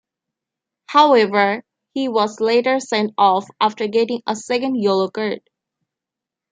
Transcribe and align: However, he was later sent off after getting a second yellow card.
However, 0.87 1.63
he 1.93 2.07
was 2.07 2.39
later 2.39 2.79
sent 2.79 3.13
off 3.19 3.47
after 3.59 3.85
getting 3.87 4.23
a 4.25 4.35
second 4.35 4.81
yellow 4.81 5.09
card. 5.11 5.47